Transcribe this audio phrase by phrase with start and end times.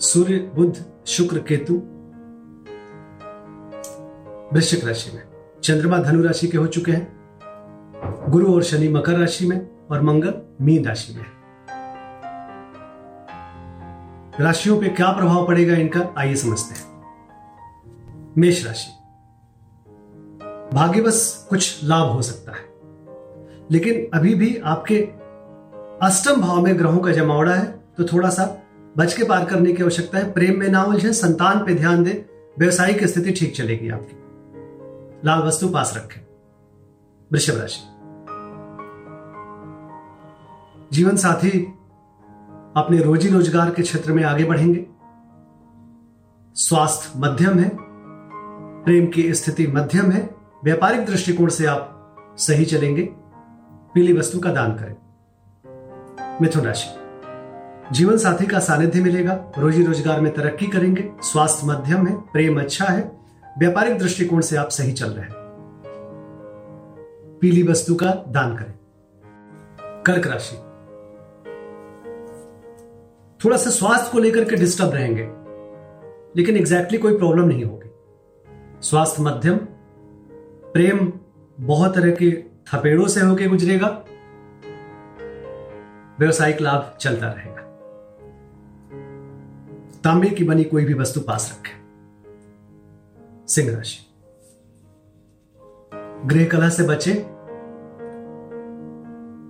[0.00, 1.74] सूर्य बुद्ध शुक्र, केतु।
[4.54, 5.22] वृश्चिक राशि में।
[5.62, 7.14] चंद्रमा धनु राशि के हो चुके हैं।
[8.28, 11.24] गुरु और शनि मकर राशि में और मंगल मीन राशि में।
[14.40, 17.04] राशियों पे क्या प्रभाव पड़ेगा इनका, आइए समझते हैं।
[18.38, 18.90] मेष राशि।
[20.76, 22.74] भाग्यवश कुछ लाभ हो सकता है।
[23.70, 25.08] लेकिन अभी भी आपके
[26.06, 28.60] अष्टम भाव में ग्रहों का जमावड़ा है तो थोड़ा सा
[28.98, 32.26] बच के पार करने की आवश्यकता है। प्रेम में ना उलझे, संतान पे ध्यान दे।
[32.58, 34.16] व्यवसायिक स्थिति ठीक चलेगी आपकी।
[35.24, 36.20] लाल वस्तु पास रखें।
[37.32, 37.80] वृषभ राशि।
[40.92, 41.60] जीवन साथी,
[42.76, 44.86] अपने रोजी रोज़गार के क्षेत्र में आगे बढ़ेंगे।
[46.54, 47.70] स्वास्थ्य मध्यम है।
[48.84, 50.34] प्रेम की स्थिति मध्यम है।
[50.64, 51.90] व्यापारिक दृष्टिकोण से आप
[52.38, 53.08] सही चलेंगे।
[53.94, 54.96] पीली वस्तु का दान करें।
[56.42, 57.03] मिथुन राशि।
[57.92, 62.84] जीवन साथी का सानिध्य मिलेगा। रोजी रोज़गार में तरक्की करेंगे। स्वास्थ्य मध्यम है, प्रेम अच्छा
[62.84, 63.12] है।
[63.58, 65.34] व्यापारिक दृष्टिकोण से आप सही चल रहे हैं।
[67.40, 68.74] पीली वस्तु का दान करें।
[70.02, 70.56] कर्क राशि।
[73.44, 75.28] थोड़ा सा स्वास्थ्य को लेकर के डिस्टर्ब रहेंगे।
[76.36, 77.90] लेकिन एग्जैक्टली कोई प्रॉब्लम नहीं होगी।
[78.82, 79.56] स्वास्थ्य मध्यम,
[80.72, 81.12] प्रेम
[81.60, 84.04] बहुत तरह के थपेड़ों से होकर गुजरेगा।
[86.18, 87.63] व्यवसायिक लाभ चलता रहेगा।
[90.04, 93.98] तांबे की बनी कोई भी वस्तु पास रखें। सिंह राशि।
[96.26, 97.12] गृह कला से बचे।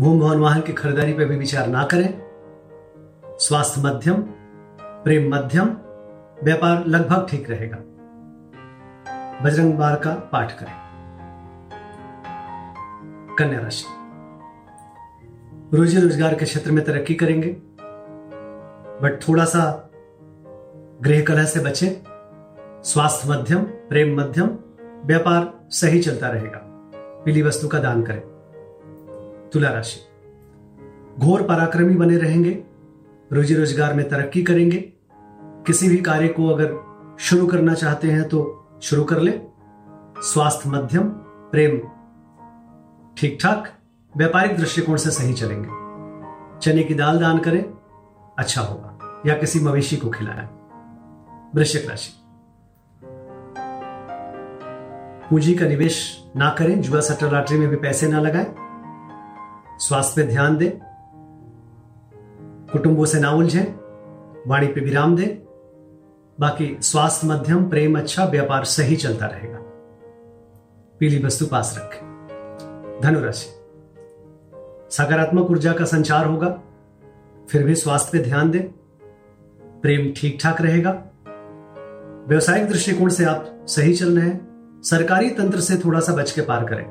[0.00, 2.22] भूम भवन वाहन की खरीदारी पर भी विचार ना करें।
[3.38, 4.14] स्वास्थ्य मध्यम,
[4.80, 5.68] प्रेम मध्यम,
[6.44, 7.76] व्यापार लगभग ठीक रहेगा।
[9.44, 10.72] बजरंग बार का पाठ करें।
[13.38, 13.84] कन्या राशि।
[15.76, 17.56] रोजी रोज़गार के क्षेत्र में तरक्की करेंगे।
[19.02, 19.89] बट थोड़ा सा
[21.00, 21.88] गृह कलह से बचें,
[22.84, 24.48] स्वास्थ्य मध्यम, प्रेम मध्यम,
[25.06, 26.60] व्यापार सही चलता रहेगा।
[27.24, 28.20] पीली वस्तु का दान करें।
[29.52, 30.00] तुला राशि।
[31.18, 32.50] घोर पराक्रमी बने रहेंगे
[33.30, 34.78] रोजी रोज़गार में तरक्की करेंगे।
[35.66, 36.76] किसी भी कार्य को अगर
[37.20, 38.44] शुरू करना चाहते हैं तो
[38.82, 39.32] शुरू कर ले।
[40.24, 41.08] स्वास्थ्य मध्यम,
[41.52, 41.78] प्रेम
[43.16, 43.72] ठीक ठाक
[44.14, 45.68] व्यापारिक दृष्टिकोण से सही चलेंगे।
[46.60, 47.62] चने की दाल दान करें
[48.38, 50.48] अच्छा होगा, या किसी मवेशी को खिलाया
[51.54, 52.12] वृश्चिक राशि।
[55.30, 58.54] पूंजी का निवेश ना करें, जुआ सट्टा लॉटरी में भी पैसे ना लगाएँ।
[59.78, 60.70] स्वास्थ्य पे ध्यान दें।
[62.72, 63.64] कुटुंबों से ना उलझें।
[64.46, 65.46] वाणी पे विराम दें।
[66.40, 69.58] बाकी स्वास्थ्य मध्यम, प्रेम अच्छा व्यापार सही चलता रहेगा।
[70.98, 73.46] पीली वस्तु पास रखें। धनुराशि।
[74.90, 76.60] सकारात्मक ऊर्जा का संचार होगा।
[77.50, 78.62] फिर भी स्वास्थ्य पे ध्यान दें।
[79.80, 81.06] प्रेम ठीक ठाक रहेगा।
[82.30, 84.48] व्यवसायिक दृष्टिकोण से आप सही चल रहे हैं,
[84.84, 86.90] सरकारी तंत्र से थोड़ा सा बच के पार करें।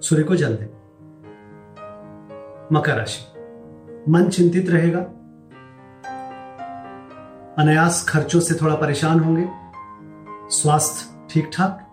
[0.00, 0.66] सूर्य को जल दें।
[2.72, 3.40] मकर राशि।
[4.08, 5.00] मन चिंतित रहेगा।
[7.58, 9.48] अनायास खर्चों से थोड़ा परेशान होंगे।
[10.56, 11.92] स्वास्थ्य ठीक ठाक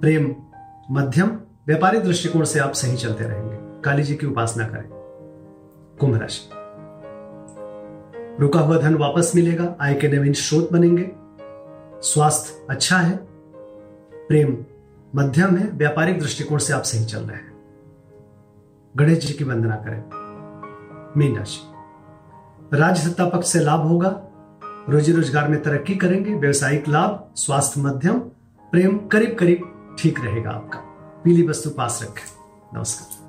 [0.00, 0.36] प्रेम
[0.90, 4.88] मध्यम व्यापारिक दृष्टिकोण से आप सही चलते रहेंगे। काली जी की उपासना करें।
[6.00, 6.50] कुंभ राशि।
[8.42, 11.27] रुका हुआ धन वापस मिलेगा, आय के नवीन स्रोत बनेंगे।
[12.02, 13.16] स्वास्थ्य अच्छा है,
[14.28, 14.56] प्रेम
[15.14, 17.52] मध्यम है, व्यापारिक दृष्टिकोण से आप सही चल रहे हैं।
[18.96, 20.02] गणेश जी की वंदना करें।
[21.16, 21.60] मीन राशि।
[22.76, 24.22] राज्य सत्ता पक्ष से लाभ होगा,
[24.88, 28.18] रोजी रोज़गार में तरक्की करेंगे, व्यवसायिक लाभ, स्वास्थ्य मध्यम,
[28.72, 30.78] प्रेम करीब करीब ठीक रहेगा आपका।
[31.24, 33.28] पीली वस्तु पास रखें। नमस्कार।